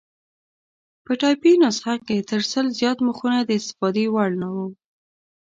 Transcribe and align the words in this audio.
په 1.05 1.11
ټایپي 1.19 1.53
نسخه 1.63 1.95
کې 2.05 2.17
تر 2.29 2.41
سل 2.51 2.65
زیات 2.79 2.97
مخونه 3.07 3.37
د 3.43 3.49
استفادې 3.59 4.05
وړ 4.13 4.29
نه 4.41 4.47
وو. 4.55 4.67